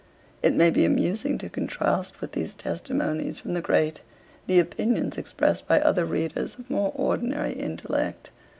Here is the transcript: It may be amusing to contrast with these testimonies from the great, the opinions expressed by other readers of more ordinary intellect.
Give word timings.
It 0.41 0.55
may 0.55 0.71
be 0.71 0.83
amusing 0.83 1.37
to 1.37 1.47
contrast 1.47 2.21
with 2.21 2.31
these 2.31 2.55
testimonies 2.55 3.37
from 3.37 3.53
the 3.53 3.61
great, 3.61 3.99
the 4.47 4.57
opinions 4.57 5.15
expressed 5.15 5.67
by 5.67 5.79
other 5.79 6.05
readers 6.05 6.57
of 6.57 6.71
more 6.71 6.91
ordinary 6.95 7.53
intellect. 7.53 8.31